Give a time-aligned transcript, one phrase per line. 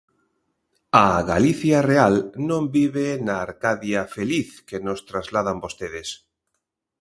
[1.03, 2.15] A Galicia real
[2.49, 6.09] non vive na Arcadia feliz que nos trasladan vostedes.